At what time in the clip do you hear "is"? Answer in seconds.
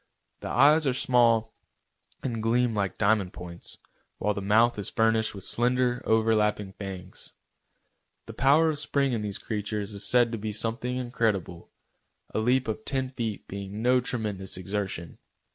4.79-4.89, 9.93-10.03